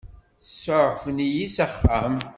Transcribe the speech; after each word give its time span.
Suɛfent-iyi 0.61 1.47
s 1.55 1.57
axxam. 1.65 2.15